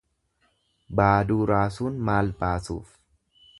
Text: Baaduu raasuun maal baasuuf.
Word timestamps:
Baaduu 1.01 1.37
raasuun 1.51 2.01
maal 2.09 2.35
baasuuf. 2.43 2.99